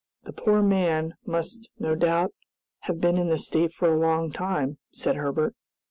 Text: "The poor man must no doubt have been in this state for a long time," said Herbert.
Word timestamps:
"The 0.23 0.33
poor 0.33 0.63
man 0.63 1.13
must 1.27 1.69
no 1.77 1.93
doubt 1.93 2.33
have 2.85 2.99
been 2.99 3.19
in 3.19 3.27
this 3.29 3.45
state 3.45 3.71
for 3.71 3.87
a 3.87 3.99
long 3.99 4.31
time," 4.31 4.79
said 4.91 5.15
Herbert. 5.15 5.53